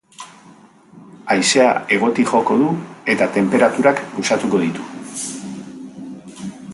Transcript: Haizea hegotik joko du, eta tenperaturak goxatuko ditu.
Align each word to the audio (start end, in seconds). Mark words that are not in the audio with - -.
Haizea 1.33 1.67
hegotik 1.97 2.31
joko 2.31 2.57
du, 2.63 2.71
eta 3.15 3.27
tenperaturak 3.37 4.01
goxatuko 4.17 4.63
ditu. 4.65 4.89